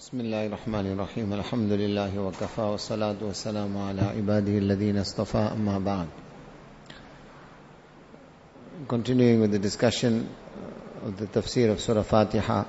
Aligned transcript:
بسم 0.00 0.20
الله 0.20 0.46
الرحمن 0.46 0.86
الرحيم 0.92 1.32
الحمد 1.32 1.72
لله 1.72 2.18
وكفى 2.20 2.60
والصلاة 2.60 3.16
والسلام 3.22 3.78
على 3.78 4.02
عباده 4.02 4.58
الذين 4.58 4.98
اصطفى 4.98 5.38
أما 5.56 5.78
بعد 5.78 6.06
Continuing 8.88 9.40
with 9.40 9.52
the 9.52 9.58
discussion 9.58 10.28
of 11.02 11.16
the 11.16 11.26
tafsir 11.26 11.70
of 11.70 11.80
Surah 11.80 12.02
Fatiha 12.02 12.64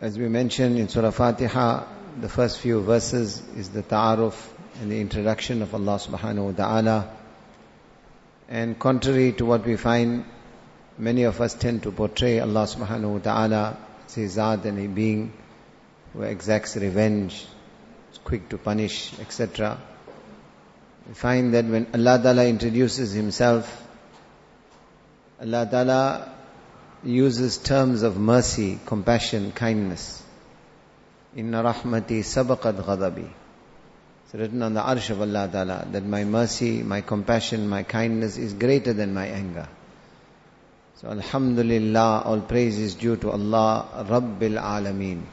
As 0.00 0.16
we 0.16 0.28
mentioned 0.28 0.78
in 0.78 0.88
Surah 0.88 1.10
Fatiha 1.10 1.82
the 2.20 2.28
first 2.28 2.60
few 2.60 2.80
verses 2.80 3.42
is 3.56 3.70
the 3.70 3.82
ta'aruf 3.82 4.36
and 4.80 4.92
the 4.92 5.00
introduction 5.00 5.62
of 5.62 5.74
Allah 5.74 5.98
subhanahu 5.98 6.44
wa 6.44 6.52
ta'ala 6.52 7.10
and 8.48 8.78
contrary 8.78 9.32
to 9.32 9.44
what 9.44 9.66
we 9.66 9.74
find 9.76 10.24
many 10.96 11.24
of 11.24 11.40
us 11.40 11.54
tend 11.54 11.82
to 11.82 11.90
portray 11.90 12.38
Allah 12.38 12.68
subhanahu 12.68 13.14
wa 13.14 13.18
ta'ala 13.18 13.78
zat 14.21 14.65
and 14.65 14.79
a 14.79 14.87
being 14.87 15.33
who 16.13 16.21
exacts 16.21 16.75
revenge, 16.75 17.45
is 18.11 18.19
quick 18.23 18.49
to 18.49 18.57
punish, 18.57 19.13
etc. 19.19 19.79
We 21.07 21.13
find 21.13 21.53
that 21.53 21.65
when 21.65 21.87
Allah 21.93 22.19
Ta'ala 22.21 22.45
introduces 22.45 23.11
Himself, 23.13 23.85
Allah 25.41 25.67
Ta'ala 25.69 26.33
uses 27.03 27.57
terms 27.57 28.03
of 28.03 28.17
mercy, 28.17 28.79
compassion, 28.85 29.51
kindness. 29.51 30.23
Inna 31.35 31.63
rahmati 31.63 32.19
sabaqat 32.19 32.83
ghadabi. 32.83 33.29
It's 34.25 34.33
written 34.33 34.61
on 34.61 34.73
the 34.73 34.81
arsh 34.81 35.09
of 35.09 35.21
Allah 35.21 35.49
Ta'ala 35.51 35.87
that 35.91 36.05
my 36.05 36.23
mercy, 36.23 36.83
my 36.83 37.01
compassion, 37.01 37.67
my 37.67 37.83
kindness 37.83 38.37
is 38.37 38.53
greater 38.53 38.93
than 38.93 39.13
my 39.13 39.27
anger. 39.27 39.67
So 40.97 41.09
Alhamdulillah, 41.09 42.21
all 42.25 42.41
praise 42.41 42.77
is 42.77 42.93
due 42.93 43.15
to 43.17 43.31
Allah, 43.31 44.05
Rabbil 44.07 44.61
Alameen. 44.61 45.23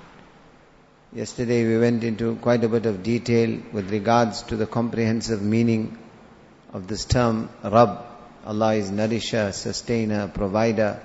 Yesterday 1.13 1.67
we 1.67 1.79
went 1.79 2.03
into 2.03 2.37
quite 2.37 2.65
a 2.65 2.69
bit 2.69 2.87
of 2.87 3.03
detail 3.03 3.61
with 3.73 3.91
regards 3.91 4.43
to 4.45 4.57
the 4.57 4.67
comprehensive 4.67 5.43
meaning 5.43 5.99
of 6.73 6.87
this 6.87 7.05
term, 7.05 7.51
Rabb. 7.63 8.05
Allah 8.47 8.75
is 8.75 8.91
nourisher, 8.91 9.53
sustainer, 9.53 10.29
provider. 10.29 11.03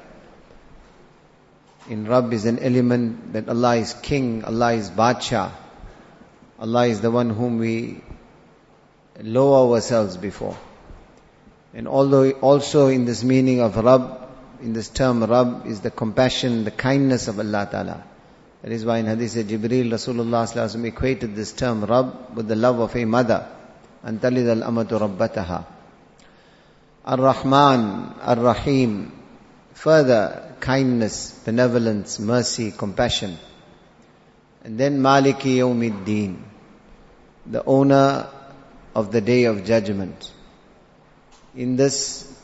In 1.90 2.08
Rabb 2.08 2.31
is 2.31 2.45
an 2.45 2.59
element 2.59 3.34
that 3.34 3.50
Allah 3.50 3.75
is 3.75 3.94
king, 3.94 4.45
Allah 4.45 4.72
is 4.73 4.90
Bacha. 4.90 5.52
Allah 6.59 6.88
is 6.88 7.02
the 7.02 7.12
one 7.12 7.30
whom 7.30 7.59
we 7.59 8.02
lower 9.22 9.73
ourselves 9.73 10.16
before. 10.16 10.58
And 11.73 11.90
although 11.90 12.31
also 12.31 12.88
in 12.88 13.03
this 13.03 13.22
meaning 13.22 13.59
of 13.59 13.75
Rabb, 13.75 14.25
in 14.66 14.73
this 14.73 14.89
term 14.89 15.23
Rabb 15.23 15.67
is 15.67 15.81
the 15.81 15.91
compassion, 15.91 16.63
the 16.63 16.71
kindness 16.71 17.27
of 17.27 17.39
Allah 17.39 17.67
Ta'ala. 17.71 18.03
That 18.63 18.72
is 18.72 18.83
why 18.83 18.97
in 18.97 19.05
Hadith 19.05 19.35
Jibreel, 19.47 19.91
Rasulullah 19.91 20.85
equated 20.85 21.35
this 21.35 21.52
term 21.53 21.85
Rabb 21.85 22.35
with 22.35 22.47
the 22.47 22.55
love 22.55 22.80
of 22.80 22.95
a 22.95 23.05
mother. 23.05 23.47
Al-amatu 24.03 24.99
rabbataha. 24.99 25.66
Ar-Rahman, 27.05 28.16
Ar-Rahim. 28.22 29.11
Further, 29.75 30.55
kindness, 30.59 31.39
benevolence, 31.45 32.19
mercy, 32.19 32.72
compassion. 32.72 33.38
And 34.63 34.79
then 34.79 35.00
Maliki 35.00 35.57
Yawmiddin. 35.57 36.39
The 37.45 37.63
owner 37.66 38.27
of 38.95 39.11
the 39.11 39.22
day 39.22 39.44
of 39.44 39.63
judgment. 39.63 40.31
In 41.55 41.75
this 41.75 42.34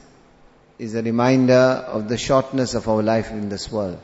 is 0.82 0.96
a 0.96 1.02
reminder 1.04 1.86
of 1.96 2.10
the 2.10 2.18
shortness 2.18 2.74
of 2.74 2.88
our 2.90 3.04
life 3.04 3.30
in 3.30 3.50
this 3.50 3.72
world. 3.72 4.00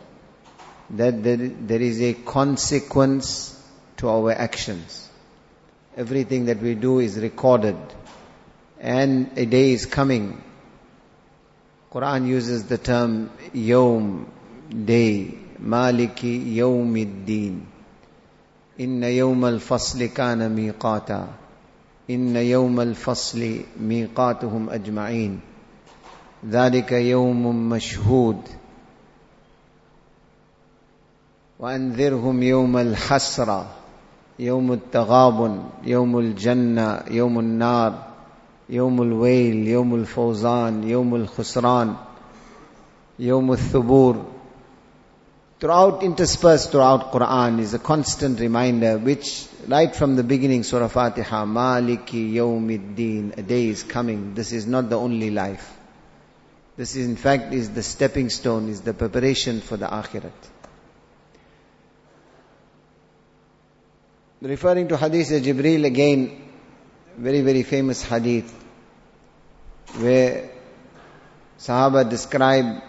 That 0.92 1.24
there, 1.24 1.82
is 1.82 2.00
a 2.04 2.14
consequence 2.14 3.60
to 3.98 4.10
our 4.10 4.32
actions. 4.32 5.10
Everything 5.98 6.46
that 6.46 6.60
we 6.62 6.76
do 6.76 7.00
is 7.00 7.18
recorded. 7.18 7.78
And 8.80 9.32
a 9.40 9.48
day 9.48 9.72
is 9.72 9.88
coming. 9.88 10.40
Quran 11.92 12.28
uses 12.28 12.66
the 12.66 12.78
term 12.78 13.32
yawm, 13.56 14.28
day, 14.86 15.34
maliki 15.60 16.58
yawmiddin. 16.58 17.66
Inna 18.78 19.08
yawm 19.08 19.44
al-fasli 19.52 20.14
kana 20.14 20.48
miqata. 20.48 21.28
Inna 22.08 22.42
yawm 22.42 22.80
al-fasli 22.80 23.66
miqatuhum 23.80 24.68
ajma'in. 24.80 25.42
ذلك 26.46 26.92
يوم 26.92 27.70
مشهود 27.70 28.38
وانذرهم 31.60 32.44
يوم 32.44 32.78
الحسره 32.78 33.68
يوم 34.40 34.72
التغابن 34.72 35.64
يوم 35.84 36.20
الجنه 36.20 37.00
يوم 37.12 37.40
النار 37.40 38.04
يوم 38.70 39.02
الويل 39.02 39.68
يوم 39.68 39.96
الفوزان 39.96 40.84
يوم 40.84 41.16
الخسران 41.16 41.96
يوم 43.20 43.52
الثبور 43.52 44.16
throughout 45.60 46.04
interspersed 46.04 46.72
throughout 46.72 47.12
quran 47.12 47.60
is 47.60 47.74
a 47.74 47.80
constant 47.80 48.40
reminder 48.40 49.00
which 49.00 49.48
right 49.68 49.96
from 49.96 50.16
the 50.16 50.24
beginning 50.24 50.62
surah 50.62 50.88
fatiha 50.88 51.46
maliki 51.46 52.34
yawmiddin 52.34 53.36
a 53.40 53.42
day 53.42 53.70
is 53.70 53.82
coming 53.82 54.36
this 54.36 54.52
is 54.52 54.68
not 54.68 54.90
the 54.92 55.00
only 55.00 55.32
life 55.32 55.77
this 56.78 56.96
is 56.96 57.08
in 57.08 57.16
fact 57.16 57.54
is 57.54 57.72
the 57.72 57.82
stepping 57.82 58.30
stone, 58.30 58.70
is 58.70 58.82
the 58.82 58.94
preparation 58.94 59.62
for 59.62 59.78
the 59.78 59.88
akhirat. 59.88 60.32
Referring 64.40 64.88
to 64.88 64.98
hadith 64.98 65.32
of 65.32 65.42
Jibreel 65.42 65.86
again, 65.86 66.50
very 67.18 67.42
very 67.42 67.64
famous 67.64 68.04
hadith, 68.04 68.54
where 69.98 70.52
Sahaba 71.58 72.08
describe 72.08 72.84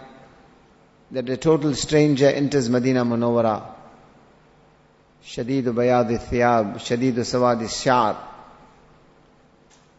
that 1.09 1.27
a 1.27 1.37
total 1.37 1.73
stranger 1.73 2.27
enters 2.27 2.69
Medina 2.69 3.03
Munawwara. 3.03 3.65
Shadidu 5.23 5.73
bayad 5.73 6.15
thiyab, 6.29 6.75
shadidu 6.75 7.21
sawadi 7.25 7.67
shar. 7.67 8.28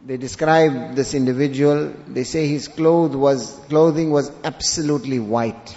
They 0.05 0.17
describe 0.17 0.95
this 0.95 1.13
individual, 1.13 1.93
they 2.09 2.25
say 2.25 2.47
his 2.47 2.69
cloth 2.69 3.15
was, 3.15 3.53
clothing 3.69 4.11
was 4.11 4.33
absolutely 4.43 5.19
white. 5.19 5.77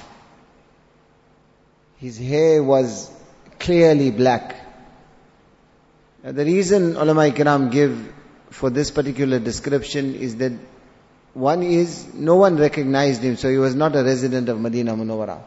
His 1.97 2.17
hair 2.17 2.63
was 2.63 3.11
clearly 3.59 4.11
black. 4.11 4.55
Now 6.23 6.31
the 6.31 6.45
reason 6.45 6.95
ulama 6.95 7.29
ikram 7.29 7.69
give 7.69 8.13
for 8.49 8.69
this 8.69 8.91
particular 8.91 9.39
description 9.39 10.15
is 10.15 10.37
that 10.37 10.53
one 11.33 11.63
is, 11.63 12.13
no 12.13 12.35
one 12.35 12.57
recognized 12.57 13.21
him, 13.21 13.35
so 13.35 13.49
he 13.49 13.57
was 13.57 13.75
not 13.75 13.95
a 13.95 14.03
resident 14.03 14.47
of 14.49 14.61
Medina 14.61 14.93
Munawwara. 14.93 15.41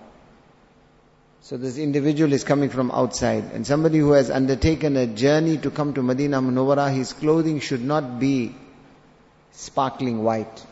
So 1.40 1.56
this 1.56 1.78
individual 1.78 2.32
is 2.32 2.42
coming 2.42 2.70
from 2.70 2.90
outside, 2.90 3.52
and 3.54 3.66
somebody 3.66 3.98
who 3.98 4.12
has 4.12 4.30
undertaken 4.30 4.96
a 4.96 5.06
journey 5.06 5.56
to 5.58 5.70
come 5.70 5.94
to 5.94 6.02
Medina 6.02 6.42
Munawwara, 6.42 6.92
his 6.92 7.12
clothing 7.12 7.60
should 7.60 7.84
not 7.84 8.18
be 8.18 8.54
sparkling 9.56 10.22
white. 10.22 10.64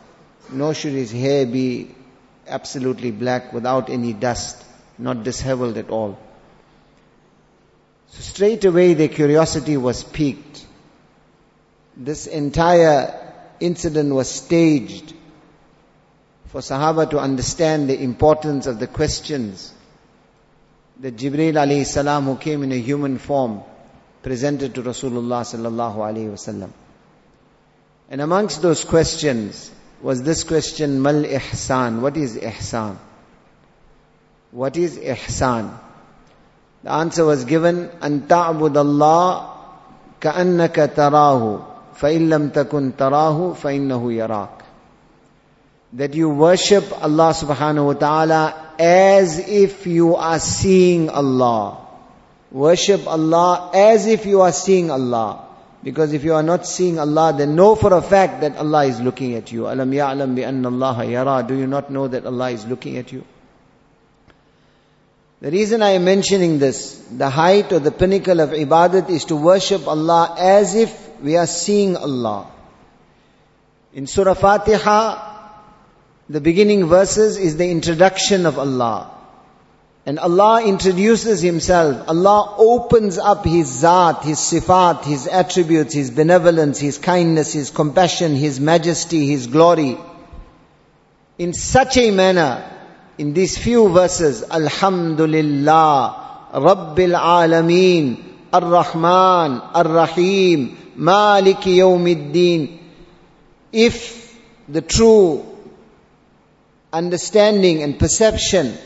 Nor 0.52 0.74
should 0.74 0.92
his 0.92 1.10
hair 1.10 1.46
be 1.46 1.90
absolutely 2.46 3.10
black 3.10 3.52
without 3.52 3.88
any 3.90 4.12
dust, 4.12 4.62
not 4.98 5.24
disheveled 5.24 5.78
at 5.78 5.90
all. 5.90 6.18
So 8.10 8.20
straight 8.20 8.64
away 8.64 8.94
their 8.94 9.08
curiosity 9.08 9.76
was 9.76 10.04
piqued. 10.04 10.66
This 11.96 12.26
entire 12.26 13.32
incident 13.58 14.14
was 14.14 14.30
staged 14.30 15.14
for 16.46 16.60
Sahaba 16.60 17.08
to 17.10 17.18
understand 17.18 17.88
the 17.88 18.00
importance 18.00 18.66
of 18.66 18.78
the 18.78 18.86
questions 18.86 19.72
that 21.00 21.16
Jibreel 21.16 21.54
alayhi 21.54 21.86
salam 21.86 22.24
who 22.24 22.36
came 22.36 22.62
in 22.62 22.70
a 22.70 22.80
human 22.80 23.18
form 23.18 23.62
presented 24.22 24.74
to 24.74 24.82
Rasulullah 24.82 25.42
sallallahu 25.42 25.96
alayhi 25.96 26.30
wasallam. 26.30 26.70
And 28.09 28.21
amongst 28.21 28.61
those 28.61 28.83
questions 28.85 29.71
was 30.01 30.23
this 30.23 30.43
question, 30.43 31.01
Mal 31.01 31.23
Ihsan. 31.23 32.01
What 32.01 32.17
is 32.17 32.37
Ihsan? 32.37 32.97
What 34.51 34.77
is 34.77 34.97
Ihsan? 34.97 35.71
The 36.83 36.91
answer 36.91 37.25
was 37.25 37.45
given, 37.45 37.89
أن 38.01 38.27
تعبد 38.27 38.77
الله 38.77 39.45
كأنك 40.21 40.91
تراه 40.95 41.59
فإن 41.95 42.29
لم 42.29 42.49
تكن 42.49 42.95
تراه 42.97 43.53
فإنه 43.53 44.13
يراك. 44.13 44.49
That 45.93 46.13
you 46.13 46.29
worship 46.29 46.85
Allah 47.03 47.33
subhanahu 47.33 47.85
wa 47.85 47.93
ta'ala 47.93 48.73
as 48.79 49.39
if 49.39 49.85
you 49.85 50.15
are 50.15 50.39
seeing 50.39 51.09
Allah. 51.09 51.77
Worship 52.51 53.07
Allah 53.07 53.71
as 53.73 54.07
if 54.07 54.25
you 54.25 54.41
are 54.41 54.51
seeing 54.51 54.89
Allah. 54.89 55.45
Because 55.84 56.14
if 56.14 56.24
you 56.24 56.32
are 56.32 56.42
not 56.42 56.66
seeing 56.66 56.98
Allah, 56.98 57.34
then 57.36 57.56
know 57.56 57.74
for 57.76 57.92
a 57.92 58.00
fact 58.00 58.40
that 58.40 58.56
Allah 58.56 58.86
is 58.86 59.00
looking 59.02 59.34
at 59.34 59.52
you. 59.52 59.66
Alam 59.68 59.90
ya'lam 59.92 60.34
bi 60.34 60.40
anna 60.40 60.68
Allah 60.68 61.04
yara. 61.04 61.44
Do 61.46 61.54
you 61.54 61.66
not 61.66 61.90
know 61.90 62.08
that 62.08 62.24
Allah 62.24 62.50
is 62.50 62.64
looking 62.64 62.96
at 62.96 63.12
you? 63.12 63.22
The 65.42 65.50
reason 65.50 65.82
I 65.82 65.90
am 65.90 66.06
mentioning 66.06 66.58
this, 66.58 66.96
the 67.12 67.28
height 67.28 67.70
or 67.70 67.80
the 67.80 67.90
pinnacle 67.90 68.40
of 68.40 68.50
ibadat 68.50 69.10
is 69.10 69.26
to 69.26 69.36
worship 69.36 69.86
Allah 69.86 70.34
as 70.38 70.74
if 70.74 71.20
we 71.20 71.36
are 71.36 71.46
seeing 71.46 71.98
Allah. 71.98 72.50
In 73.92 74.06
Surah 74.06 74.32
Fatiha, 74.32 75.34
the 76.30 76.40
beginning 76.40 76.86
verses 76.86 77.36
is 77.36 77.58
the 77.58 77.70
introduction 77.70 78.46
of 78.46 78.58
Allah. 78.58 79.13
And 80.06 80.18
Allah 80.18 80.66
introduces 80.66 81.40
Himself. 81.40 82.06
Allah 82.08 82.56
opens 82.58 83.16
up 83.16 83.46
His 83.46 83.68
Zat, 83.68 84.22
His 84.22 84.38
Sifat, 84.38 85.04
His 85.04 85.26
attributes, 85.26 85.94
His 85.94 86.10
benevolence, 86.10 86.78
His 86.78 86.98
kindness, 86.98 87.54
His 87.54 87.70
compassion, 87.70 88.36
His 88.36 88.60
majesty, 88.60 89.26
His 89.26 89.46
glory. 89.46 89.96
In 91.38 91.54
such 91.54 91.96
a 91.96 92.10
manner, 92.10 92.70
in 93.16 93.32
these 93.32 93.56
few 93.56 93.88
verses, 93.88 94.44
Alhamdulillah, 94.50 96.50
Rabbil 96.52 97.18
Alameen, 97.18 98.22
Ar-Rahman, 98.52 99.62
Ar-Rahim, 99.74 100.76
Maliki 100.98 101.78
Yawmiddin. 101.78 102.78
If 103.72 104.38
the 104.68 104.82
true 104.82 105.46
understanding 106.92 107.82
and 107.82 107.98
perception 107.98 108.76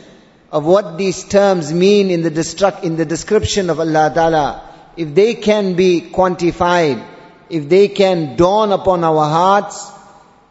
of 0.51 0.65
what 0.65 0.97
these 0.97 1.23
terms 1.23 1.71
mean 1.71 2.09
in 2.09 2.21
the, 2.21 2.31
destruct, 2.31 2.83
in 2.83 2.95
the 2.95 3.05
description 3.05 3.69
of 3.69 3.79
Allah 3.79 4.11
Ta'ala, 4.13 4.69
if 4.97 5.13
they 5.13 5.35
can 5.35 5.75
be 5.75 6.01
quantified, 6.01 7.05
if 7.49 7.69
they 7.69 7.87
can 7.87 8.35
dawn 8.35 8.71
upon 8.71 9.03
our 9.03 9.29
hearts, 9.29 9.91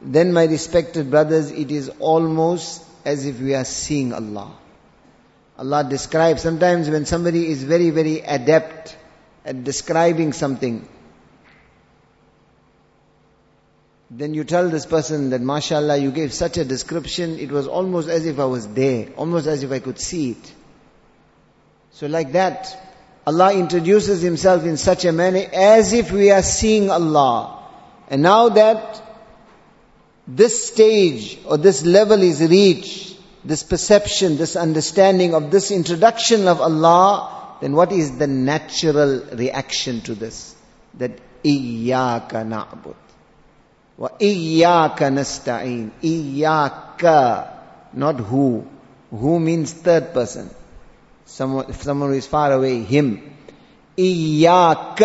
then 0.00 0.32
my 0.32 0.44
respected 0.44 1.10
brothers, 1.10 1.50
it 1.50 1.70
is 1.70 1.88
almost 1.98 2.84
as 3.04 3.26
if 3.26 3.40
we 3.40 3.54
are 3.54 3.64
seeing 3.64 4.12
Allah. 4.12 4.56
Allah 5.58 5.84
describes, 5.88 6.42
sometimes 6.42 6.88
when 6.88 7.04
somebody 7.04 7.50
is 7.50 7.64
very, 7.64 7.90
very 7.90 8.20
adept 8.20 8.96
at 9.44 9.64
describing 9.64 10.32
something, 10.32 10.88
then 14.09 14.33
you 14.33 14.43
tell 14.43 14.69
this 14.69 14.85
person 14.85 15.31
that, 15.31 15.41
mashallah, 15.41 15.97
you 15.97 16.11
gave 16.11 16.33
such 16.33 16.57
a 16.57 16.65
description, 16.65 17.39
it 17.39 17.51
was 17.51 17.67
almost 17.67 18.09
as 18.09 18.25
if 18.25 18.39
I 18.39 18.45
was 18.45 18.67
there, 18.67 19.09
almost 19.15 19.47
as 19.47 19.63
if 19.63 19.71
I 19.71 19.79
could 19.79 19.99
see 19.99 20.31
it. 20.31 20.53
So 21.91 22.07
like 22.07 22.33
that, 22.33 22.77
Allah 23.25 23.53
introduces 23.53 24.21
Himself 24.21 24.65
in 24.65 24.77
such 24.77 25.05
a 25.05 25.11
manner 25.11 25.45
as 25.51 25.93
if 25.93 26.11
we 26.11 26.29
are 26.31 26.43
seeing 26.43 26.91
Allah. 26.91 27.63
And 28.09 28.21
now 28.21 28.49
that 28.49 29.01
this 30.27 30.67
stage 30.67 31.39
or 31.45 31.57
this 31.57 31.83
level 31.83 32.21
is 32.21 32.41
reached, 32.41 33.17
this 33.45 33.63
perception, 33.63 34.37
this 34.37 34.55
understanding 34.55 35.33
of 35.33 35.51
this 35.51 35.71
introduction 35.71 36.47
of 36.47 36.61
Allah, 36.61 37.57
then 37.61 37.73
what 37.73 37.91
is 37.91 38.17
the 38.17 38.27
natural 38.27 39.25
reaction 39.33 40.01
to 40.01 40.15
this? 40.15 40.55
That 40.95 41.19
إِيَّاكَ 41.43 42.29
نَعْبُدُ 42.29 42.95
وَإِيَّاكَ 43.98 44.98
نَسْتَعِينَ 44.98 45.90
إِيَّاكَ 46.04 47.48
Not 47.94 48.16
who. 48.20 48.66
Who 49.10 49.40
means 49.40 49.72
third 49.72 50.14
person. 50.14 50.50
Someone, 51.24 51.72
someone 51.72 52.10
who 52.10 52.16
is 52.16 52.26
far 52.26 52.52
away, 52.52 52.82
him. 52.82 53.34
إِيَّاكَ 53.96 55.00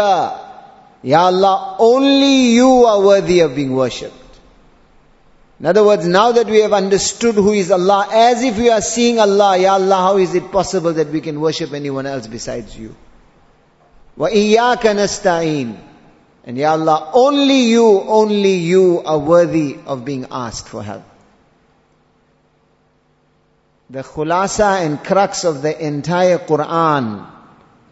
Ya 1.03 1.25
Allah, 1.25 1.75
only 1.79 2.53
you 2.53 2.85
are 2.85 3.01
worthy 3.01 3.41
of 3.41 3.55
being 3.55 3.75
worshipped. 3.75 4.15
In 5.59 5.65
other 5.65 5.83
words, 5.83 6.07
now 6.07 6.31
that 6.31 6.47
we 6.47 6.59
have 6.59 6.71
understood 6.71 7.35
who 7.35 7.51
is 7.51 7.71
Allah, 7.71 8.07
as 8.11 8.41
if 8.41 8.57
we 8.57 8.69
are 8.69 8.81
seeing 8.81 9.19
Allah, 9.19 9.57
Ya 9.57 9.73
Allah, 9.73 9.95
how 9.95 10.17
is 10.17 10.33
it 10.33 10.51
possible 10.51 10.93
that 10.93 11.09
we 11.09 11.19
can 11.19 11.41
worship 11.41 11.73
anyone 11.73 12.05
else 12.05 12.27
besides 12.27 12.77
you? 12.77 12.95
وَإِيَّاكَ 14.17 14.79
نَسْتَعِينَ 14.79 15.92
and 16.45 16.57
Ya 16.57 16.71
Allah, 16.71 17.11
only 17.13 17.61
you, 17.63 18.01
only 18.01 18.55
you 18.55 19.01
are 19.05 19.19
worthy 19.19 19.77
of 19.85 20.03
being 20.03 20.27
asked 20.29 20.67
for 20.67 20.83
help. 20.83 21.03
The 23.89 24.01
khulasa 24.03 24.85
and 24.85 25.03
crux 25.03 25.45
of 25.45 25.61
the 25.61 25.85
entire 25.85 26.39
Quran, 26.39 27.25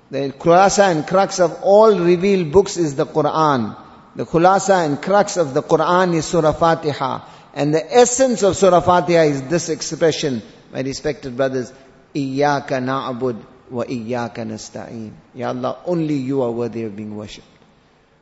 the 0.09 0.33
khulasa 0.38 0.92
and 0.92 1.07
crux 1.07 1.39
of 1.39 1.62
all 1.63 1.98
revealed 1.98 2.51
books 2.51 2.75
is 2.75 2.95
the 2.95 3.06
Quran. 3.06 3.77
The 4.15 4.25
khulasa 4.25 4.86
and 4.86 5.01
crux 5.01 5.38
of 5.38 5.54
the 5.54 5.63
Quran 5.63 6.15
is 6.15 6.25
Surah 6.25 6.51
Fatiha. 6.51 7.21
And 7.54 7.74
the 7.74 7.95
essence 7.95 8.44
of 8.44 8.57
Surah 8.57 8.81
Fatiha 8.81 9.21
is 9.21 9.44
this 9.44 9.69
expression, 9.69 10.42
my 10.74 10.81
respected 10.81 11.38
brothers, 11.38 11.71
إِيَّاكَ 12.13 12.68
نَعْبُدْ 12.68 13.42
وَإِيَّاكَ 13.71 14.36
نَسْتَعِينَ 14.36 15.12
Ya 15.36 15.50
Allah, 15.50 15.77
only 15.86 16.15
you 16.15 16.42
are 16.42 16.51
worthy 16.51 16.83
of 16.83 16.95
being 16.95 17.15
worshipped. 17.15 17.47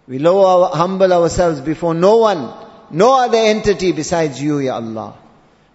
We 0.10 0.18
lower 0.18 0.46
our, 0.48 0.76
humble 0.76 1.14
ourselves 1.14 1.62
before 1.62 1.94
no 1.94 2.18
one, 2.18 2.52
no 2.90 3.20
other 3.20 3.38
entity 3.38 3.92
besides 3.92 4.42
you, 4.42 4.58
Ya 4.58 4.78
Allah. 4.78 5.14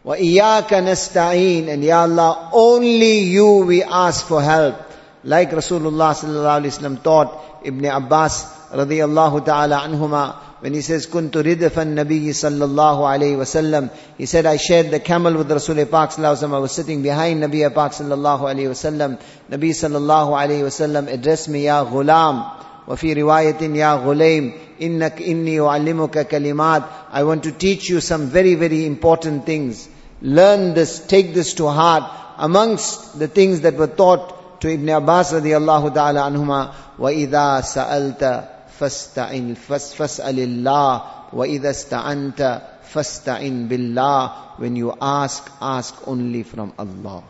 وَإِيَّاكَ 0.04 0.66
نَسْتَعِينَ 0.66 1.68
And 1.68 1.84
Ya 1.84 2.02
Allah, 2.02 2.50
only 2.52 3.20
you 3.20 3.58
we 3.58 3.84
ask 3.84 4.26
for 4.26 4.42
help. 4.42 4.74
Like 5.22 5.50
Rasulullah 5.52 6.18
sallallahu 6.18 6.62
alaihi 6.62 6.74
wasallam 6.74 7.02
taught 7.04 7.62
Ibn 7.64 7.84
Abbas 7.84 8.44
radiallahu 8.72 9.46
ta'ala 9.46 9.78
anhuma 9.78 10.34
when 10.62 10.74
he 10.74 10.80
says, 10.80 11.06
كُنْتُ 11.06 11.30
رِدْفًا 11.30 11.94
النَّبِيِّ 11.94 12.34
sallallahu 12.34 13.06
alayhi 13.06 13.36
wasallam. 13.36 13.88
He 14.18 14.26
said, 14.26 14.46
I 14.46 14.56
shared 14.56 14.90
the 14.90 14.98
camel 14.98 15.34
with 15.34 15.52
Rasul 15.52 15.76
Pak 15.86 16.10
sallallahu 16.10 16.18
alayhi 16.18 16.42
wasallam. 16.42 16.54
I 16.54 16.58
was 16.58 16.72
sitting 16.72 17.02
behind 17.04 17.40
Nabi 17.40 17.72
Pak 17.72 17.92
sallallahu 17.92 18.40
alayhi 18.40 18.66
wasallam. 18.66 19.20
Nabi 19.48 19.70
sallallahu 19.70 20.30
alayhi 20.32 20.64
wasallam 20.64 21.06
addressed 21.06 21.48
me, 21.48 21.66
Ya 21.66 21.84
ghulam. 21.84 22.64
وفي 22.87 23.13
رواية 23.13 23.61
يا 23.61 23.93
غليم 23.93 24.53
إنك 24.81 25.21
إني 25.21 25.59
أعلمك 25.61 26.27
كلمات 26.27 26.83
I 27.13 27.23
want 27.23 27.43
to 27.43 27.51
teach 27.51 27.89
you 27.89 28.01
some 28.01 28.27
very 28.27 28.55
very 28.55 28.85
important 28.85 29.45
things 29.45 29.87
learn 30.21 30.73
this 30.73 30.99
take 30.99 31.33
this 31.33 31.53
to 31.55 31.67
heart 31.67 32.03
amongst 32.37 33.19
the 33.19 33.27
things 33.27 33.61
that 33.61 33.75
were 33.75 33.87
taught 33.87 34.61
to 34.61 34.69
Ibn 34.69 34.89
Abbas 34.89 35.33
radiallahu 35.33 35.93
ta'ala 35.93 36.21
anhuma 36.29 36.73
وإذا 36.99 37.61
سألت 37.61 38.43
فاستعن 38.79 39.53
فاسأل 39.97 40.39
الله 40.39 41.01
وإذا 41.33 41.69
استعنت 41.69 42.61
فاستعن 42.93 43.67
بالله 43.67 44.31
when 44.57 44.75
you 44.75 44.93
ask 45.01 45.49
ask 45.61 45.95
only 46.07 46.43
from 46.43 46.73
Allah 46.77 47.23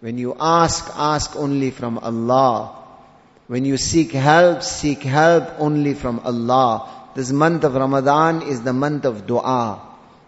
when 0.00 0.18
you 0.18 0.34
ask 0.40 0.90
ask 0.96 1.36
only 1.36 1.70
from 1.70 1.98
Allah 1.98 2.72
when 3.49 3.65
you 3.65 3.77
seek 3.77 4.11
help, 4.11 4.61
seek 4.61 5.01
help 5.01 5.55
only 5.57 5.95
from 5.95 6.19
Allah. 6.19 6.87
This 7.15 7.31
month 7.31 7.63
of 7.63 7.73
Ramadan 7.73 8.43
is 8.43 8.61
the 8.61 8.73
month 8.73 9.05
of 9.05 9.25
dua. 9.25 9.81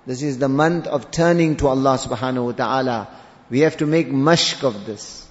This 0.08 0.24
is 0.24 0.40
the 0.40 0.50
month 0.50 0.88
of 0.88 1.12
turning 1.12 1.56
to 1.58 1.68
Allah 1.68 2.00
subhanahu 2.00 2.46
wa 2.46 2.52
ta'ala. 2.54 3.08
We 3.52 3.60
have 3.60 3.78
to 3.78 3.86
make 3.86 4.08
mashq 4.10 4.64
of 4.64 4.88
this. 4.88 5.28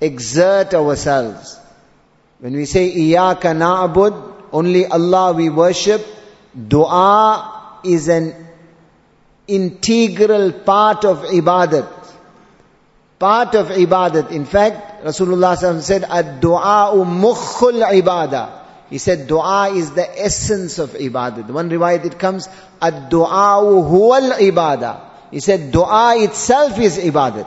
Exert 0.00 0.72
ourselves. 0.72 1.60
When 2.38 2.54
we 2.54 2.64
say 2.64 2.96
Iyaka 2.96 3.52
na'bud, 3.52 4.44
only 4.50 4.86
Allah 4.86 5.34
we 5.34 5.50
worship, 5.50 6.06
dua 6.56 7.80
is 7.84 8.08
an 8.08 8.34
integral 9.46 10.52
part 10.52 11.04
of 11.04 11.18
ibadat. 11.24 11.92
Part 13.18 13.54
of 13.54 13.66
ibadat. 13.66 14.30
In 14.30 14.46
fact, 14.46 14.87
Rasulullah 15.04 15.80
said, 15.82 16.04
Ad-du'a'u 16.04 17.04
mukhul 17.04 17.82
ibadah. 17.82 18.58
He 18.90 18.98
said, 18.98 19.26
dua 19.26 19.68
is 19.70 19.90
the 19.92 20.24
essence 20.24 20.78
of 20.78 20.90
ibadat. 20.90 21.50
One 21.50 21.68
riwayat 21.68 22.06
it 22.06 22.18
comes, 22.18 22.48
Ad-du'a'u 22.80 23.84
huwal 23.84 24.32
ibadah. 24.32 25.00
He 25.30 25.40
said, 25.40 25.70
dua 25.72 26.14
itself 26.16 26.78
is 26.78 26.98
ibadah. 26.98 27.46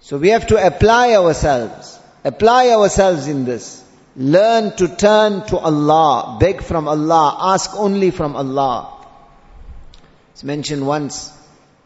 So 0.00 0.18
we 0.18 0.28
have 0.28 0.46
to 0.48 0.64
apply 0.64 1.14
ourselves. 1.14 1.98
Apply 2.24 2.70
ourselves 2.70 3.26
in 3.26 3.44
this. 3.44 3.82
Learn 4.16 4.74
to 4.76 4.88
turn 4.88 5.46
to 5.46 5.58
Allah, 5.58 6.38
beg 6.40 6.62
from 6.62 6.88
Allah, 6.88 7.36
ask 7.52 7.74
only 7.76 8.10
from 8.10 8.34
Allah. 8.34 8.92
It's 10.32 10.44
mentioned 10.44 10.86
once, 10.86 11.32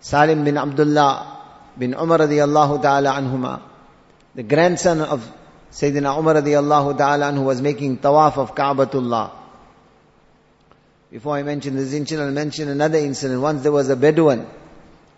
Salim 0.00 0.44
bin 0.44 0.56
Abdullah, 0.56 1.39
bin 1.80 1.94
Umar 1.94 2.18
radiallahu 2.20 2.82
ta'ala 2.82 3.12
anhuma, 3.12 3.62
the 4.34 4.42
grandson 4.42 5.00
of 5.00 5.26
Sayyidina 5.72 6.18
Umar 6.18 6.34
radiallahu 6.34 6.98
ta'ala 6.98 7.32
anhu 7.32 7.44
was 7.44 7.62
making 7.62 7.96
tawaf 7.98 8.36
of 8.36 8.54
Ka'batullah. 8.54 9.30
Before 11.10 11.36
I 11.36 11.42
mention 11.42 11.76
this 11.76 11.94
incident, 11.94 12.28
I'll 12.28 12.34
mention 12.34 12.68
another 12.68 12.98
incident. 12.98 13.40
Once 13.40 13.62
there 13.62 13.72
was 13.72 13.88
a 13.88 13.96
Bedouin. 13.96 14.46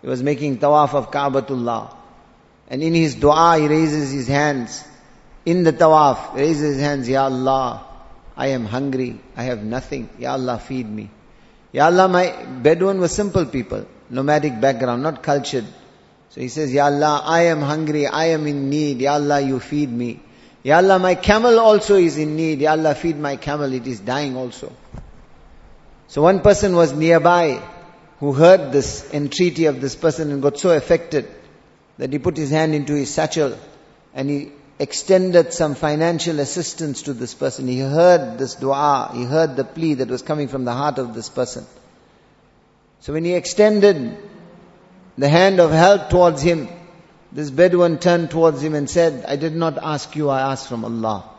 He 0.01 0.07
was 0.07 0.23
making 0.23 0.59
tawaf 0.59 0.93
of 0.93 1.11
Ka'batullah. 1.11 1.95
And 2.69 2.81
in 2.81 2.93
his 2.93 3.15
dua, 3.15 3.57
he 3.59 3.67
raises 3.67 4.11
his 4.11 4.27
hands. 4.27 4.85
In 5.45 5.63
the 5.63 5.73
tawaf, 5.73 6.33
raises 6.33 6.75
his 6.75 6.81
hands, 6.81 7.09
Ya 7.09 7.25
Allah, 7.25 7.85
I 8.37 8.47
am 8.47 8.63
hungry. 8.65 9.19
I 9.35 9.43
have 9.43 9.63
nothing. 9.63 10.09
Ya 10.17 10.31
Allah, 10.31 10.59
feed 10.59 10.89
me. 10.89 11.09
Ya 11.73 11.87
Allah, 11.87 12.07
my 12.07 12.31
Bedouin 12.61 13.01
were 13.01 13.09
simple 13.09 13.45
people. 13.45 13.85
Nomadic 14.09 14.61
background, 14.61 15.03
not 15.03 15.21
cultured. 15.21 15.65
So 16.33 16.41
he 16.41 16.47
says, 16.49 16.73
Ya 16.73 16.85
Allah, 16.85 17.21
I 17.23 17.41
am 17.43 17.61
hungry, 17.61 18.07
I 18.07 18.29
am 18.29 18.47
in 18.47 18.67
need, 18.67 19.01
Ya 19.01 19.13
Allah, 19.13 19.39
you 19.39 19.59
feed 19.59 19.91
me. 19.91 20.19
Ya 20.63 20.77
Allah, 20.77 20.97
my 20.97 21.13
camel 21.13 21.59
also 21.59 21.93
is 21.93 22.17
in 22.17 22.35
need, 22.35 22.59
Ya 22.59 22.71
Allah, 22.71 22.95
feed 22.95 23.19
my 23.19 23.35
camel, 23.35 23.71
it 23.71 23.85
is 23.85 23.99
dying 23.99 24.35
also. 24.35 24.73
So 26.07 26.23
one 26.23 26.39
person 26.39 26.75
was 26.75 26.91
nearby 26.91 27.61
who 28.19 28.33
heard 28.33 28.71
this 28.71 29.07
entreaty 29.13 29.65
of 29.65 29.79
this 29.79 29.95
person 29.95 30.31
and 30.31 30.41
got 30.41 30.57
so 30.57 30.71
affected 30.71 31.27
that 31.99 32.11
he 32.11 32.17
put 32.17 32.35
his 32.35 32.49
hand 32.49 32.73
into 32.73 32.95
his 32.95 33.13
satchel 33.13 33.55
and 34.15 34.27
he 34.27 34.51
extended 34.79 35.53
some 35.53 35.75
financial 35.75 36.39
assistance 36.39 37.03
to 37.03 37.13
this 37.13 37.35
person. 37.35 37.67
He 37.67 37.77
heard 37.77 38.39
this 38.39 38.55
dua, 38.55 39.11
he 39.13 39.23
heard 39.23 39.55
the 39.55 39.63
plea 39.63 39.93
that 39.95 40.07
was 40.07 40.23
coming 40.23 40.47
from 40.47 40.65
the 40.65 40.73
heart 40.73 40.97
of 40.97 41.13
this 41.13 41.29
person. 41.29 41.67
So 43.01 43.13
when 43.13 43.23
he 43.23 43.35
extended 43.35 44.17
the 45.17 45.29
hand 45.29 45.59
of 45.59 45.71
help 45.71 46.09
towards 46.09 46.41
him, 46.41 46.67
this 47.31 47.49
Bedouin 47.49 47.97
turned 47.97 48.31
towards 48.31 48.61
him 48.61 48.75
and 48.75 48.89
said, 48.89 49.25
I 49.27 49.35
did 49.35 49.55
not 49.55 49.77
ask 49.77 50.15
you, 50.15 50.29
I 50.29 50.51
asked 50.51 50.67
from 50.67 50.85
Allah. 50.85 51.29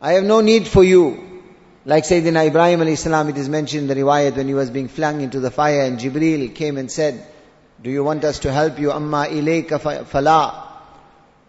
I 0.00 0.12
have 0.12 0.24
no 0.24 0.40
need 0.40 0.66
for 0.66 0.82
you. 0.82 1.42
Like 1.86 2.04
Sayyidina 2.04 2.46
Ibrahim 2.46 2.80
alayhi 2.80 2.96
salam, 2.96 3.28
it 3.28 3.36
is 3.36 3.48
mentioned 3.48 3.82
in 3.82 3.88
the 3.88 4.02
riwayat 4.02 4.36
when 4.36 4.48
he 4.48 4.54
was 4.54 4.70
being 4.70 4.88
flung 4.88 5.20
into 5.20 5.40
the 5.40 5.50
fire 5.50 5.82
and 5.82 5.98
Jibreel 5.98 6.54
came 6.54 6.78
and 6.78 6.90
said, 6.90 7.26
Do 7.82 7.90
you 7.90 8.02
want 8.02 8.24
us 8.24 8.38
to 8.40 8.52
help 8.52 8.78
you? 8.78 8.90
Amma 8.90 9.26
ilayka 9.28 10.06
fala. 10.06 10.80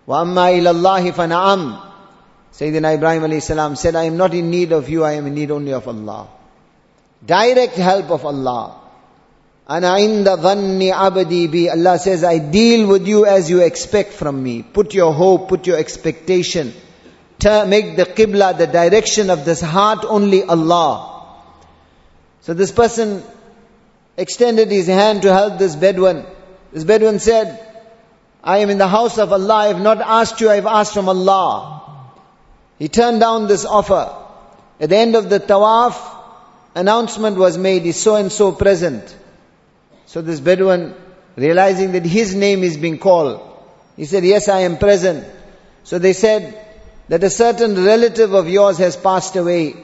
Wa 0.05 0.21
amma 0.21 0.47
ilallahi 0.51 1.13
fana'am. 1.13 1.81
Sayyidina 2.53 2.95
Ibrahim 2.95 3.23
alayhi 3.23 3.41
salam 3.41 3.77
said, 3.77 3.95
I 3.95 4.03
am 4.03 4.17
not 4.17 4.33
in 4.33 4.51
need 4.51 4.73
of 4.73 4.89
you, 4.89 5.05
I 5.05 5.13
am 5.13 5.27
in 5.27 5.35
need 5.35 5.51
only 5.51 5.71
of 5.71 5.87
Allah. 5.87 6.27
Direct 7.25 7.75
help 7.75 8.11
of 8.11 8.25
Allah. 8.25 8.84
Ana 9.67 9.97
inda 9.97 10.37
dhanni 10.37 10.91
abadi 10.93 11.51
bi. 11.51 11.71
Allah 11.71 11.97
says, 11.99 12.23
I 12.23 12.37
deal 12.37 12.87
with 12.87 13.07
you 13.07 13.25
as 13.25 13.49
you 13.49 13.61
expect 13.61 14.13
from 14.13 14.41
me. 14.41 14.61
Put 14.61 14.93
your 14.93 15.13
hope, 15.13 15.49
put 15.49 15.65
your 15.67 15.77
expectation 15.77 16.73
make 17.43 17.95
the 17.95 18.05
qibla, 18.05 18.57
the 18.57 18.67
direction 18.67 19.29
of 19.29 19.45
this 19.45 19.61
heart 19.61 20.05
only 20.07 20.43
Allah. 20.43 21.35
So 22.41 22.53
this 22.53 22.71
person 22.71 23.23
extended 24.17 24.71
his 24.71 24.87
hand 24.87 25.23
to 25.23 25.33
help 25.33 25.59
this 25.59 25.75
Bedouin. 25.75 26.25
This 26.71 26.83
Bedouin 26.83 27.19
said, 27.19 27.59
I 28.43 28.59
am 28.59 28.69
in 28.69 28.77
the 28.77 28.87
house 28.87 29.17
of 29.17 29.31
Allah, 29.33 29.53
I 29.53 29.67
have 29.67 29.81
not 29.81 30.01
asked 30.01 30.41
you, 30.41 30.49
I 30.49 30.55
have 30.55 30.65
asked 30.65 30.93
from 30.93 31.09
Allah. 31.09 32.11
He 32.79 32.87
turned 32.87 33.19
down 33.19 33.47
this 33.47 33.65
offer. 33.65 34.15
At 34.79 34.89
the 34.89 34.97
end 34.97 35.15
of 35.15 35.29
the 35.29 35.39
tawaf, 35.39 35.95
announcement 36.75 37.37
was 37.37 37.57
made, 37.57 37.85
is 37.85 37.95
so 37.95 38.15
and 38.15 38.31
so 38.31 38.51
present. 38.51 39.15
So 40.15 40.21
this 40.21 40.39
Bedouin, 40.39 40.95
realizing 41.35 41.91
that 41.91 42.05
his 42.05 42.33
name 42.33 42.63
is 42.63 42.77
being 42.77 42.99
called, 42.99 43.41
he 43.97 44.05
said, 44.05 44.23
yes, 44.23 44.47
I 44.47 44.61
am 44.61 44.77
present. 44.77 45.27
So 45.83 45.99
they 45.99 46.13
said, 46.13 46.57
that 47.09 47.21
a 47.21 47.29
certain 47.29 47.75
relative 47.83 48.33
of 48.33 48.47
yours 48.47 48.77
has 48.77 48.95
passed 48.95 49.35
away 49.35 49.75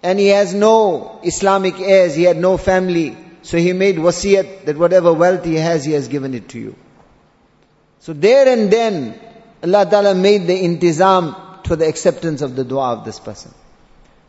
and 0.00 0.20
he 0.20 0.28
has 0.28 0.54
no 0.54 1.18
Islamic 1.24 1.80
heirs, 1.80 2.14
he 2.14 2.22
had 2.22 2.36
no 2.36 2.56
family. 2.56 3.16
So 3.42 3.58
he 3.58 3.72
made 3.72 3.96
wasiyat 3.96 4.64
that 4.66 4.78
whatever 4.78 5.12
wealth 5.12 5.44
he 5.44 5.56
has, 5.56 5.84
he 5.84 5.90
has 5.94 6.06
given 6.06 6.34
it 6.34 6.50
to 6.50 6.60
you. 6.60 6.76
So 7.98 8.12
there 8.12 8.46
and 8.46 8.70
then, 8.70 9.18
Allah 9.60 9.90
Ta'ala 9.90 10.14
made 10.14 10.46
the 10.46 10.54
intizam 10.54 11.66
for 11.66 11.74
the 11.74 11.88
acceptance 11.88 12.42
of 12.42 12.54
the 12.54 12.62
dua 12.62 12.92
of 12.92 13.04
this 13.04 13.18
person. 13.18 13.52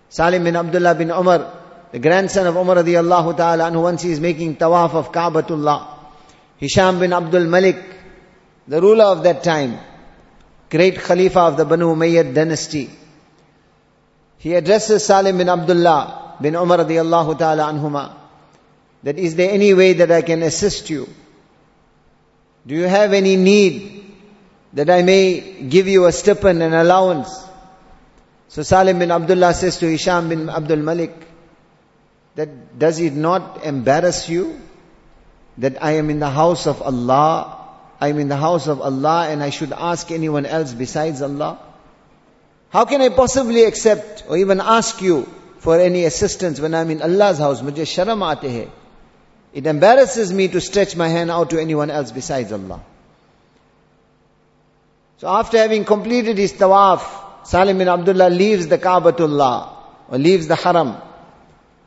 Salim 0.09 0.43
bin 0.43 0.55
Abdullah 0.55 0.95
bin 0.95 1.11
Umar, 1.11 1.64
the 1.91 1.99
grandson 1.99 2.47
of 2.47 2.55
Umar 2.55 2.77
radiallahu 2.77 3.37
ta'ala, 3.37 3.67
and 3.67 3.81
once 3.81 4.01
he 4.01 4.11
is 4.11 4.19
making 4.19 4.55
tawaf 4.57 4.93
of 4.93 5.11
Ka'batullah. 5.11 5.87
Hisham 6.57 6.99
bin 6.99 7.13
Abdul 7.13 7.47
Malik, 7.47 7.77
the 8.67 8.81
ruler 8.81 9.05
of 9.05 9.23
that 9.23 9.43
time, 9.43 9.77
great 10.69 10.97
Khalifa 10.97 11.39
of 11.41 11.57
the 11.57 11.65
Banu 11.65 11.93
Umayyad 11.93 12.33
dynasty. 12.33 12.89
He 14.37 14.53
addresses 14.53 15.05
Salim 15.05 15.37
bin 15.37 15.49
Abdullah 15.49 16.37
bin 16.41 16.55
Umar 16.55 16.79
radiallahu 16.79 17.37
ta'ala 17.37 17.71
anhuma 17.71 18.15
that 19.05 19.19
is 19.19 19.35
there 19.35 19.51
any 19.51 19.73
way 19.75 19.93
that 19.93 20.11
I 20.11 20.23
can 20.23 20.41
assist 20.41 20.89
you? 20.89 21.07
Do 22.65 22.73
you 22.73 22.83
have 22.85 23.13
any 23.13 23.35
need 23.35 24.15
that 24.73 24.89
I 24.89 25.03
may 25.03 25.61
give 25.69 25.87
you 25.87 26.05
a 26.05 26.11
stipend 26.11 26.63
and 26.63 26.73
allowance? 26.73 27.29
So 28.47 28.63
Salim 28.63 28.97
bin 28.97 29.11
Abdullah 29.11 29.53
says 29.53 29.77
to 29.77 29.85
Hisham 29.85 30.29
bin 30.29 30.49
Abdul 30.49 30.77
Malik 30.77 31.13
that 32.35 32.77
does 32.77 32.99
it 32.99 33.13
not 33.13 33.63
embarrass 33.63 34.29
you 34.29 34.59
that 35.57 35.81
I 35.81 35.93
am 35.93 36.09
in 36.09 36.19
the 36.19 36.29
house 36.29 36.67
of 36.67 36.81
Allah 36.81 37.55
I'm 37.99 38.19
in 38.19 38.27
the 38.27 38.35
house 38.35 38.67
of 38.67 38.81
Allah 38.81 39.27
and 39.29 39.41
I 39.41 39.49
should 39.49 39.71
ask 39.71 40.11
anyone 40.11 40.45
else 40.45 40.73
besides 40.73 41.21
Allah? 41.21 41.59
How 42.69 42.85
can 42.85 43.01
I 43.01 43.09
possibly 43.09 43.63
accept 43.63 44.25
or 44.27 44.37
even 44.37 44.59
ask 44.59 45.01
you 45.01 45.27
for 45.59 45.79
any 45.79 46.03
assistance 46.03 46.59
when 46.59 46.75
I'm 46.75 46.91
in 46.91 47.01
Allah's 47.01 47.37
house? 47.37 47.61
It 49.53 49.65
embarrasses 49.65 50.33
me 50.33 50.49
to 50.49 50.59
stretch 50.59 50.95
my 50.97 51.07
hand 51.07 51.31
out 51.31 51.51
to 51.51 51.59
anyone 51.59 51.89
else 51.89 52.11
besides 52.11 52.51
Allah. 52.51 52.81
So 55.17 55.29
after 55.29 55.57
having 55.57 55.85
completed 55.85 56.37
his 56.37 56.51
tawaf, 56.51 57.47
Salim 57.47 57.77
bin 57.77 57.87
Abdullah 57.87 58.29
leaves 58.29 58.67
the 58.67 58.77
Kaabatullah 58.77 59.69
or 60.09 60.17
leaves 60.17 60.47
the 60.47 60.55
Haram. 60.55 60.97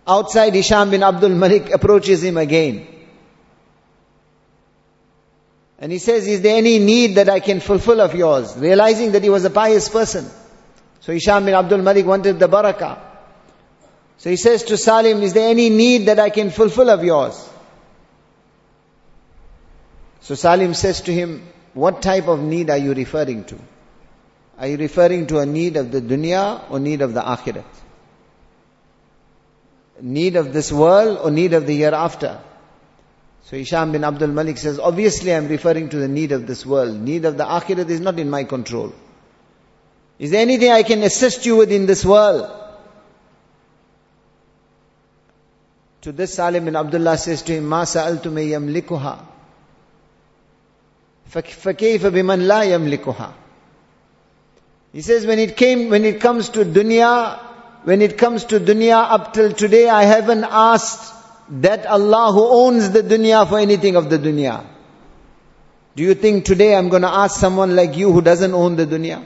Outside 0.08 0.54
Hisham 0.54 0.90
bin 0.90 1.02
Abdul 1.02 1.34
Malik 1.34 1.70
approaches 1.70 2.24
him 2.24 2.38
again. 2.38 2.86
And 5.78 5.92
he 5.92 5.98
says, 5.98 6.26
is 6.26 6.40
there 6.40 6.56
any 6.56 6.78
need 6.78 7.16
that 7.16 7.28
I 7.28 7.40
can 7.40 7.60
fulfill 7.60 8.00
of 8.00 8.14
yours? 8.14 8.56
Realizing 8.56 9.12
that 9.12 9.22
he 9.22 9.28
was 9.28 9.44
a 9.44 9.50
pious 9.50 9.88
person. 9.88 10.26
So 11.00 11.12
Hisham 11.12 11.44
bin 11.44 11.54
Abdul 11.54 11.82
Malik 11.82 12.06
wanted 12.06 12.38
the 12.38 12.48
barakah. 12.48 12.98
So 14.16 14.30
he 14.30 14.36
says 14.36 14.64
to 14.64 14.76
Salim, 14.76 15.22
is 15.22 15.34
there 15.34 15.48
any 15.48 15.68
need 15.68 16.06
that 16.06 16.18
I 16.18 16.30
can 16.30 16.50
fulfill 16.50 16.90
of 16.90 17.04
yours? 17.04 17.48
So 20.22 20.34
Salim 20.34 20.74
says 20.74 21.02
to 21.02 21.12
him, 21.12 21.46
what 21.74 22.02
type 22.02 22.28
of 22.28 22.40
need 22.40 22.70
are 22.70 22.78
you 22.78 22.94
referring 22.94 23.44
to? 23.44 23.58
Are 24.58 24.66
you 24.66 24.78
referring 24.78 25.26
to 25.28 25.38
a 25.38 25.46
need 25.46 25.76
of 25.76 25.92
the 25.92 26.00
dunya 26.00 26.68
or 26.70 26.80
need 26.80 27.02
of 27.02 27.14
the 27.14 27.20
akhirat? 27.20 27.64
Need 30.01 30.35
of 30.35 30.53
this 30.53 30.71
world 30.71 31.19
or 31.23 31.31
need 31.31 31.53
of 31.53 31.67
the 31.67 31.77
hereafter? 31.77 32.39
So 33.43 33.57
Hisham 33.57 33.91
bin 33.91 34.03
Abdul 34.03 34.29
Malik 34.29 34.57
says, 34.57 34.79
obviously 34.79 35.33
I'm 35.33 35.47
referring 35.47 35.89
to 35.89 35.97
the 35.97 36.07
need 36.07 36.31
of 36.31 36.47
this 36.47 36.65
world. 36.65 36.99
Need 36.99 37.25
of 37.25 37.37
the 37.37 37.43
akhirat 37.43 37.89
is 37.89 37.99
not 37.99 38.17
in 38.17 38.29
my 38.29 38.43
control. 38.45 38.93
Is 40.17 40.31
there 40.31 40.41
anything 40.41 40.71
I 40.71 40.83
can 40.83 41.03
assist 41.03 41.45
you 41.45 41.57
with 41.57 41.71
in 41.71 41.85
this 41.85 42.05
world? 42.05 42.49
To 46.01 46.11
this 46.11 46.33
Salim 46.33 46.65
bin 46.65 46.75
Abdullah 46.75 47.17
says 47.17 47.41
to 47.43 47.53
him, 47.53 47.65
Ma 47.65 47.83
sa'altu 47.83 48.31
me 48.31 48.49
yamlikuha. 48.49 49.19
فَكَيْفَ 51.31 51.99
بِمَنْ 51.99 52.45
لَا 52.45 52.63
يَمْلِكُهَا 52.65 53.33
He 54.91 55.01
says, 55.01 55.25
when 55.25 55.39
it 55.39 55.57
came, 55.57 55.89
when 55.89 56.05
it 56.05 56.21
comes 56.21 56.49
to 56.49 56.63
dunya, 56.63 57.39
when 57.84 58.02
it 58.02 58.18
comes 58.18 58.44
to 58.46 58.60
dunya 58.60 58.96
up 58.96 59.32
till 59.34 59.52
today, 59.52 59.88
I 59.88 60.04
haven't 60.04 60.44
asked 60.44 61.14
that 61.50 61.86
Allah 61.86 62.32
who 62.32 62.46
owns 62.46 62.90
the 62.90 63.02
dunya 63.02 63.48
for 63.48 63.58
anything 63.58 63.96
of 63.96 64.10
the 64.10 64.18
dunya. 64.18 64.64
Do 65.96 66.02
you 66.02 66.14
think 66.14 66.44
today 66.44 66.76
I'm 66.76 66.90
going 66.90 67.02
to 67.02 67.08
ask 67.08 67.40
someone 67.40 67.74
like 67.74 67.96
you 67.96 68.12
who 68.12 68.22
doesn't 68.22 68.52
own 68.52 68.76
the 68.76 68.86
dunya? 68.86 69.24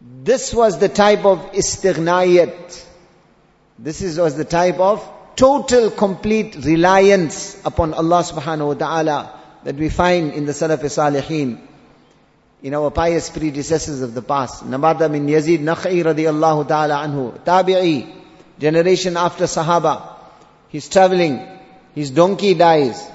This 0.00 0.52
was 0.52 0.78
the 0.78 0.88
type 0.88 1.24
of 1.24 1.52
istighnayat. 1.52 2.84
This 3.78 4.02
is, 4.02 4.18
was 4.18 4.36
the 4.36 4.44
type 4.44 4.80
of 4.80 5.08
total 5.36 5.90
complete 5.90 6.56
reliance 6.56 7.60
upon 7.64 7.94
Allah 7.94 8.22
subhanahu 8.22 8.66
wa 8.66 8.74
ta'ala 8.74 9.40
that 9.64 9.76
we 9.76 9.88
find 9.88 10.32
in 10.32 10.46
the 10.46 10.52
Salaf 10.52 10.80
Salihin, 10.80 11.60
in 12.62 12.74
our 12.74 12.90
pious 12.90 13.30
predecessors 13.30 14.00
of 14.02 14.14
the 14.14 14.22
past. 14.22 14.64
Nabata 14.64 15.10
bin 15.10 15.26
Yazid 15.26 15.60
Nakhi 15.60 16.02
radiallahu 16.02 16.66
ta'ala 16.66 17.06
anhu, 17.06 17.38
tabi'i, 17.44 18.14
generation 18.58 19.16
after 19.16 19.44
Sahaba. 19.44 20.14
He's 20.68 20.88
traveling. 20.88 21.46
His 21.94 22.10
donkey 22.10 22.54
dies. 22.54 23.08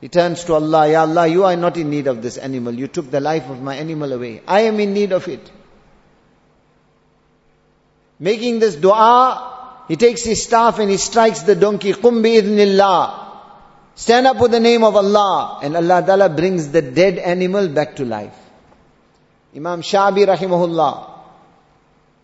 He 0.00 0.08
turns 0.08 0.44
to 0.44 0.54
Allah, 0.54 0.90
Ya 0.90 1.02
Allah, 1.02 1.26
you 1.26 1.44
are 1.44 1.56
not 1.56 1.76
in 1.76 1.90
need 1.90 2.06
of 2.06 2.22
this 2.22 2.36
animal. 2.36 2.74
You 2.74 2.86
took 2.86 3.10
the 3.10 3.20
life 3.20 3.48
of 3.48 3.62
my 3.62 3.76
animal 3.76 4.12
away. 4.12 4.42
I 4.46 4.62
am 4.62 4.78
in 4.80 4.92
need 4.92 5.12
of 5.12 5.26
it. 5.28 5.50
Making 8.18 8.58
this 8.60 8.76
dua, 8.76 9.84
he 9.88 9.96
takes 9.96 10.22
his 10.22 10.42
staff 10.42 10.78
and 10.78 10.90
he 10.90 10.96
strikes 10.96 11.42
the 11.42 11.54
donkey. 11.54 11.92
Qum 11.92 12.22
bi 12.22 13.22
Stand 13.94 14.26
up 14.26 14.38
with 14.38 14.50
the 14.50 14.60
name 14.60 14.84
of 14.84 14.96
Allah. 14.96 15.60
And 15.62 15.76
Allah 15.76 16.04
Ta'ala 16.04 16.28
brings 16.28 16.70
the 16.70 16.82
dead 16.82 17.18
animal 17.18 17.68
back 17.68 17.96
to 17.96 18.04
life. 18.04 18.45
Imam 19.56 19.80
Shabi 19.80 20.26
rahimahullah, 20.26 21.10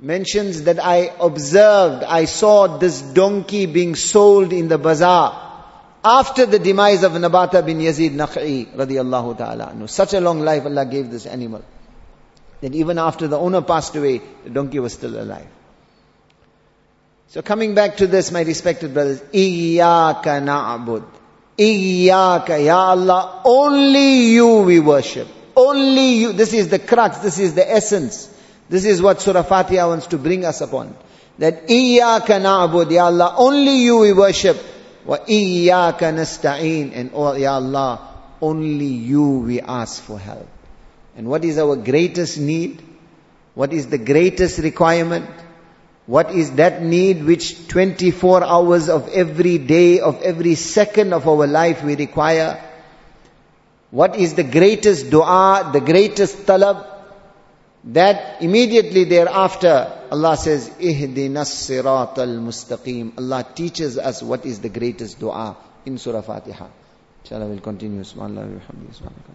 mentions 0.01 0.65
that 0.65 0.85
I 0.85 1.11
observed, 1.19 2.05
I 2.05 2.27
saw 2.27 2.77
this 2.77 3.01
donkey 3.01 3.67
being 3.67 3.95
sold 3.95 4.53
in 4.53 4.69
the 4.69 4.79
bazaar. 4.79 5.51
after 6.05 6.47
the 6.47 6.59
demise 6.59 7.05
of 7.05 7.13
Nabata 7.13 7.65
bin 7.65 7.79
Yazid 7.79 8.11
Naq'i 8.11 8.75
radiallahu 8.75 9.39
ta'ala. 9.39 9.89
Such 9.89 10.15
a 10.15 10.21
long 10.21 10.41
life 10.41 10.65
Allah 10.65 10.85
gave 10.85 11.11
this 11.11 11.27
animal. 11.27 11.63
That 12.61 12.75
even 12.75 12.99
after 12.99 13.29
the 13.29 13.39
owner 13.39 13.63
passed 13.63 13.95
away, 13.97 14.21
the 14.45 14.51
donkey 14.51 14.81
was 14.81 14.93
still 14.93 15.21
alive. 15.21 15.47
So 17.29 17.41
coming 17.41 17.75
back 17.75 17.99
to 17.99 18.07
this, 18.07 18.31
my 18.33 18.43
respected 18.43 18.93
brothers, 18.93 19.21
Iyaka 19.21 20.43
na'bud. 20.43 21.05
Iyaka, 21.57 22.65
Ya 22.65 22.79
Allah, 22.79 23.43
only 23.45 24.33
you 24.33 24.63
we 24.63 24.81
worship. 24.81 25.29
Only 25.57 26.15
you. 26.15 26.33
This 26.33 26.53
is 26.53 26.69
the 26.69 26.79
crux, 26.79 27.19
this 27.19 27.39
is 27.39 27.55
the 27.55 27.69
essence. 27.69 28.29
This 28.69 28.85
is 28.85 29.03
what 29.03 29.21
Surah 29.21 29.43
Fatiha 29.43 29.87
wants 29.87 30.07
to 30.09 30.19
bring 30.19 30.45
us 30.45 30.61
upon. 30.61 30.97
That 31.39 31.69
Iyaka 31.69 32.41
na'bud, 32.41 32.91
Ya 32.91 33.07
Allah, 33.07 33.35
only 33.37 33.83
you 33.83 33.99
we 33.99 34.13
worship. 34.13 34.57
Wa 35.05 35.19
Iyaka 35.19 36.13
nasta'een. 36.13 36.93
And 36.95 37.11
oh, 37.15 37.35
Ya 37.35 37.55
Allah, 37.55 38.01
only 38.41 38.87
you 38.87 39.41
we 39.41 39.61
ask 39.61 40.03
for 40.03 40.19
help. 40.19 40.49
And 41.17 41.27
what 41.27 41.45
is 41.45 41.59
our 41.59 41.77
greatest 41.77 42.39
need? 42.39 42.83
What 43.55 43.73
is 43.73 43.89
the 43.89 43.99
greatest 43.99 44.59
requirement? 44.59 45.29
What 46.07 46.33
is 46.33 46.53
that 46.53 46.83
need 46.83 47.25
which 47.25 47.69
24 47.69 48.43
hours 48.43 48.89
of 48.89 49.09
every 49.11 49.59
day, 49.59 50.01
of 50.01 50.21
every 50.23 50.55
second 50.55 51.13
of 51.13 51.29
our 51.29 51.47
life 51.47 51.85
we 51.85 51.95
require? 51.97 52.72
What 53.93 54.17
is 54.17 54.33
the 54.33 54.43
greatest 54.43 55.11
dua, 55.11 55.69
the 55.71 55.81
greatest 55.81 56.47
talab? 56.47 56.87
That 57.85 58.41
immediately 58.41 59.05
thereafter, 59.05 59.93
Allah 60.11 60.37
says, 60.39 60.71
Ihdinas 60.81 61.53
sirat 61.53 62.17
al-mustaqim. 62.17 63.19
Allah 63.19 63.45
teaches 63.55 63.99
us 63.99 64.23
what 64.23 64.47
is 64.47 64.61
the 64.61 64.71
greatest 64.71 65.21
dua 65.21 65.57
in 65.85 65.99
Surah 65.99 66.23
Fatiha. 66.23 66.69
Inshallah 67.25 67.47
we'll 67.47 67.61
continue. 67.61 68.01
Subhanallah 68.01 68.61